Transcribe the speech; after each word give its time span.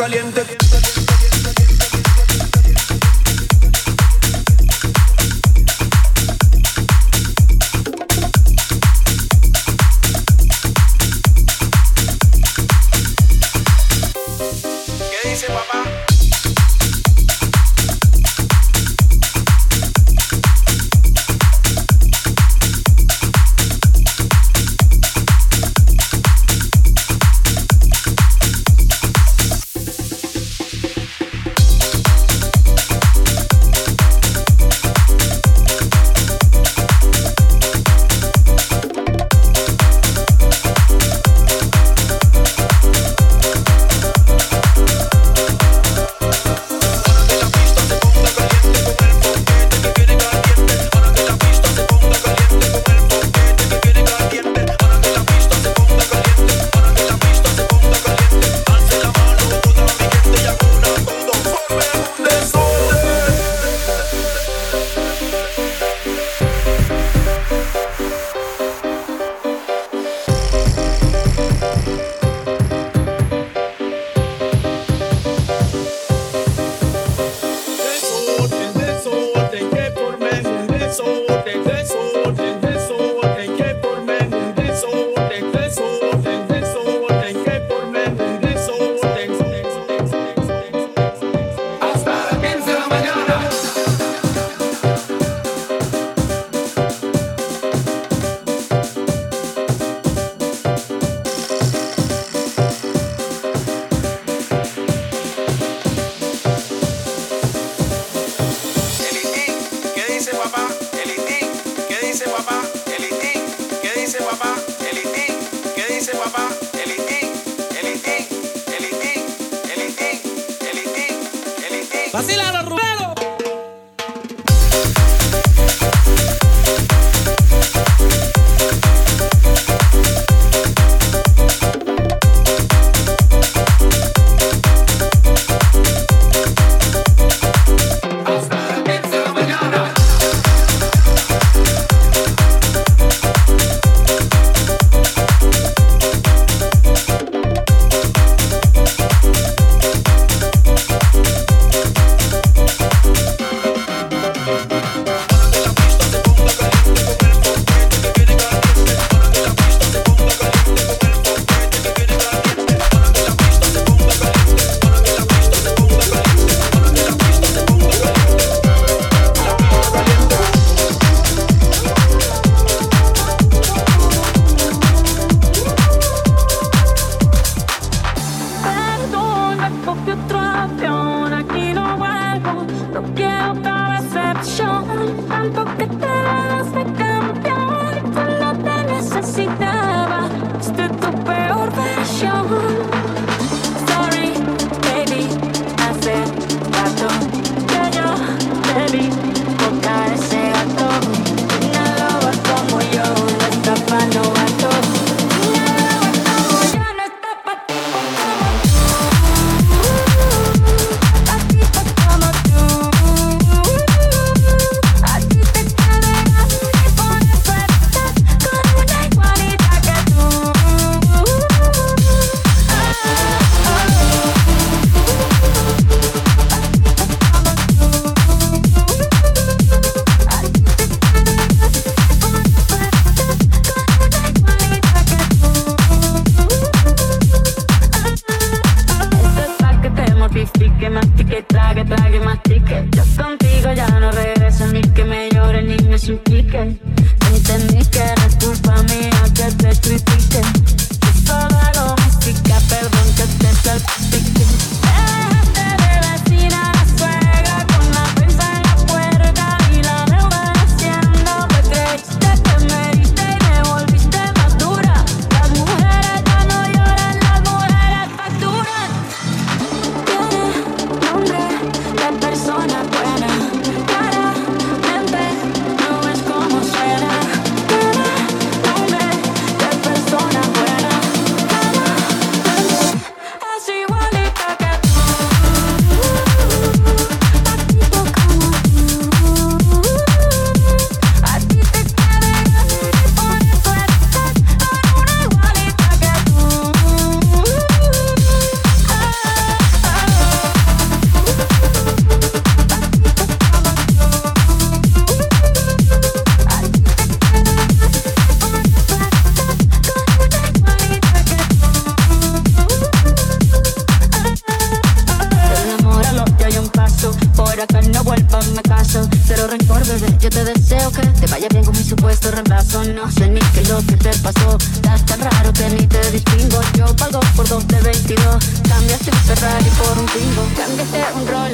caliente. 0.00 0.79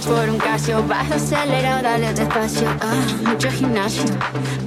por 0.00 0.28
un 0.30 0.38
casio 0.38 0.82
Vas 0.88 1.10
acelerado, 1.10 1.82
dale 1.82 2.12
despacio. 2.14 2.66
Ah, 2.80 2.94
Mucho 3.28 3.50
gimnasio. 3.50 4.04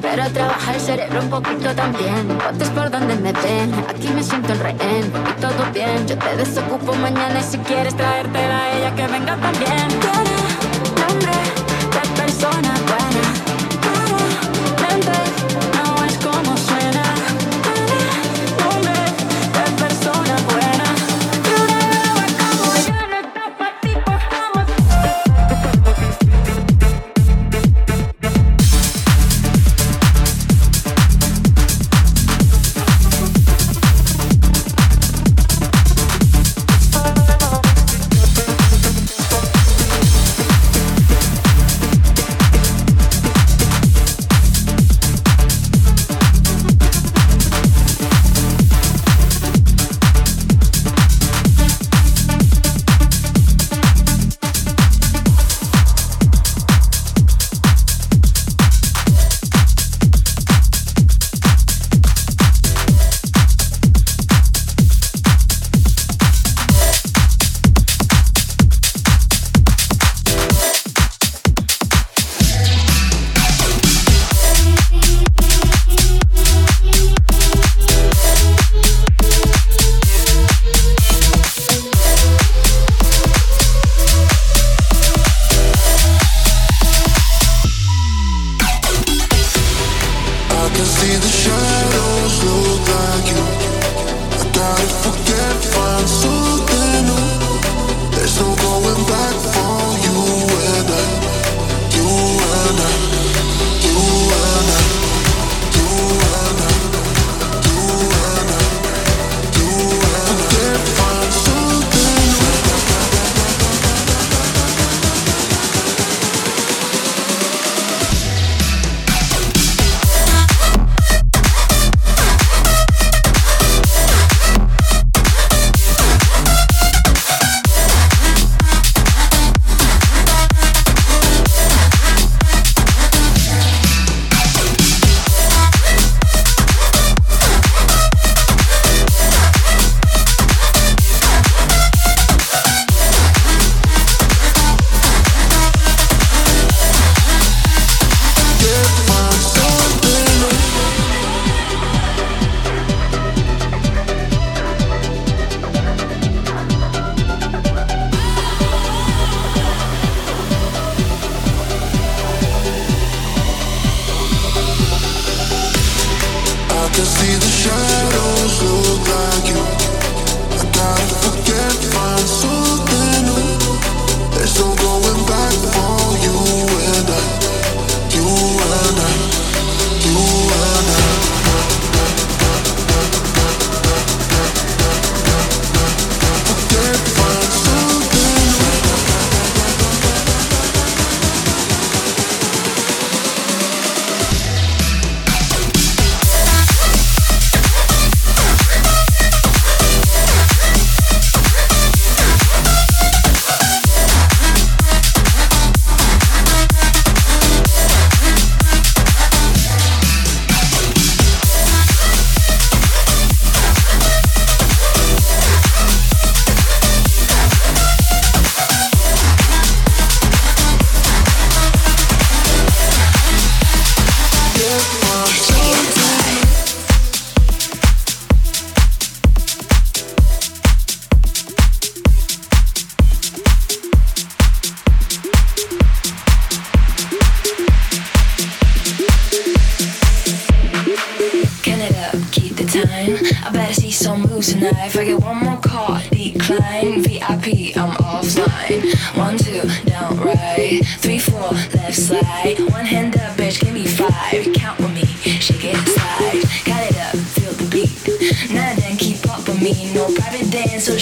Pero 0.01 0.29
trabaja 0.31 0.75
el 0.75 0.79
cerebro 0.79 1.19
un 1.21 1.29
poquito 1.29 1.73
también. 1.73 2.27
Votes 2.27 2.69
por 2.69 2.91
donde 2.91 3.15
me 3.15 3.31
ven. 3.33 3.73
Aquí 3.89 4.07
me 4.09 4.21
siento 4.21 4.53
el 4.53 4.59
rehén. 4.59 5.11
Y 5.29 5.41
todo 5.41 5.71
bien. 5.73 6.07
Yo 6.07 6.17
te 6.17 6.37
desocupo 6.37 6.93
mañana 6.95 7.39
Y 7.39 7.43
si 7.43 7.57
quieres 7.59 7.95
traértela 7.95 8.65
a 8.65 8.77
ella 8.77 8.95
que 8.95 9.07
venga 9.07 9.35
también. 9.37 9.87
Tiene 9.87 11.07
nombre 11.07 11.31
de 11.91 12.21
persona. 12.21 12.74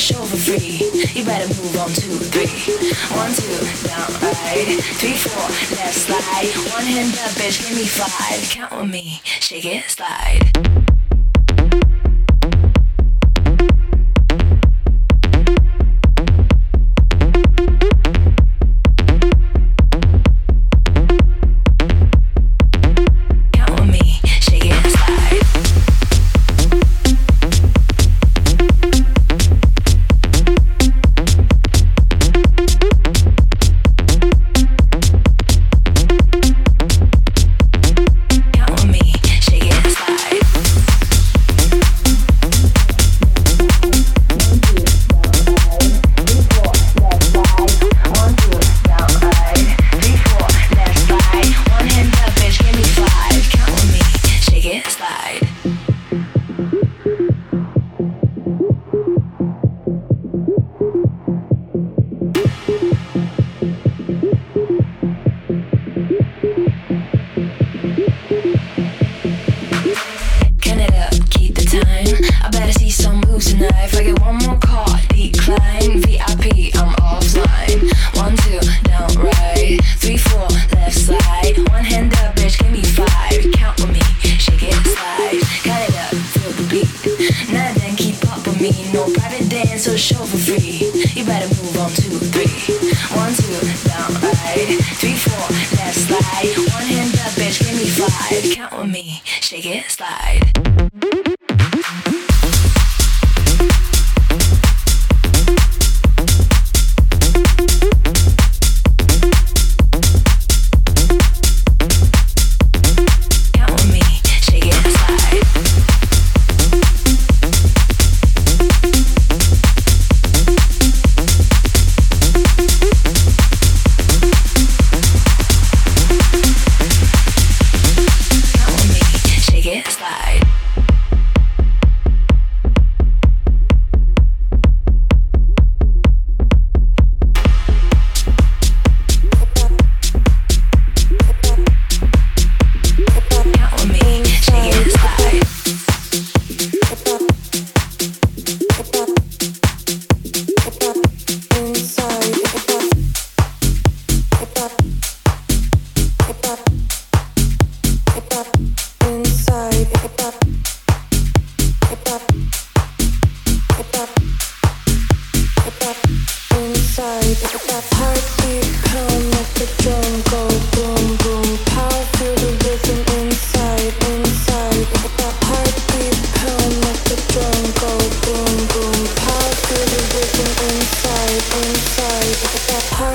show 0.03 0.21
for 0.25 0.35
free. 0.35 0.91
You 1.15 1.23
better 1.23 1.47
move 1.47 1.77
on 1.79 1.87
two, 1.87 2.11
three. 2.33 2.51
One, 3.15 3.31
two, 3.31 3.87
down, 3.87 4.11
right. 4.21 4.83
Three, 4.99 5.15
four, 5.15 5.47
left, 5.77 5.93
slide. 5.93 6.51
One 6.73 6.83
hand 6.83 7.13
up, 7.13 7.31
bitch, 7.39 7.65
give 7.65 7.77
me 7.77 7.85
five. 7.85 8.41
Count 8.49 8.81
with 8.81 8.91
me, 8.91 9.21
shake 9.23 9.63
it, 9.65 9.89
slide. 9.89 10.82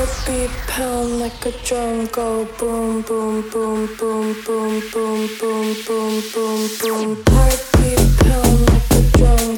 heartbeat 0.09 0.51
pound 0.67 1.21
like 1.21 1.47
a 1.47 1.51
drum 1.65 2.07
go 2.07 2.45
boom 2.59 3.03
boom 3.03 3.43
boom 3.51 3.87
boom 3.99 4.35
boom 4.45 4.81
boom 4.93 5.29
boom 5.41 5.77
boom 5.87 6.23
boom 6.35 6.69
boom. 6.81 7.25
Heartbeat 7.29 8.17
pound 8.19 8.61
like 8.71 8.91
a 8.91 9.19
drum 9.19 9.58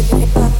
Inside 0.00 0.59